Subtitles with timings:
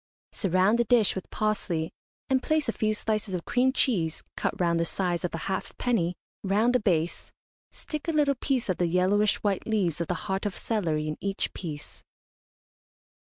[0.31, 1.91] Surround the dish with parsley,
[2.27, 6.15] and place a few slices of cream cheese, cut round the size of a halfpenny,
[6.43, 7.31] round the base,
[7.71, 11.17] stick a little piece of the yellowish white leaves of the heart of celery in
[11.21, 12.01] each piece.